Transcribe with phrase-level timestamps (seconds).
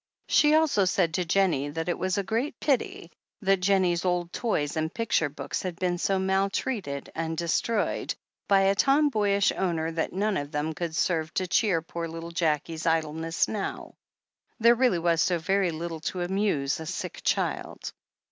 [0.27, 3.11] She also said to Jennie that it was a great pity
[3.43, 8.15] that Jennie's old toys and picture books had been so mal treated and destroyed
[8.47, 12.87] by a tomboyish owner that none of them could serve to cheer poor little Jackie's
[12.87, 13.93] idle ness now.
[14.59, 17.93] There really was so very little to amuse a sick child.